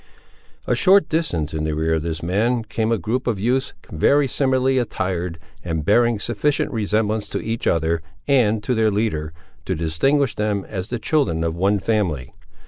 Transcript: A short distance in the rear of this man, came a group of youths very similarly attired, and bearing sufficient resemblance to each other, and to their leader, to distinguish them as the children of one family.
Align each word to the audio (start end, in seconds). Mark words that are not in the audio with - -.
A 0.65 0.73
short 0.73 1.07
distance 1.09 1.53
in 1.53 1.63
the 1.63 1.75
rear 1.75 1.93
of 1.93 2.01
this 2.01 2.23
man, 2.23 2.63
came 2.63 2.91
a 2.91 2.97
group 2.97 3.27
of 3.27 3.39
youths 3.39 3.73
very 3.91 4.27
similarly 4.27 4.79
attired, 4.79 5.37
and 5.63 5.85
bearing 5.85 6.17
sufficient 6.17 6.71
resemblance 6.73 7.29
to 7.29 7.39
each 7.43 7.67
other, 7.67 8.01
and 8.27 8.63
to 8.63 8.73
their 8.73 8.89
leader, 8.89 9.31
to 9.65 9.75
distinguish 9.75 10.33
them 10.33 10.65
as 10.67 10.87
the 10.87 10.97
children 10.97 11.43
of 11.43 11.55
one 11.55 11.77
family. 11.77 12.33